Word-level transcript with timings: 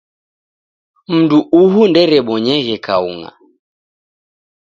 Mndu 1.15 1.37
uhu 1.59 1.81
nderebonyeghe 1.89 2.75
kaung'a 2.85 3.31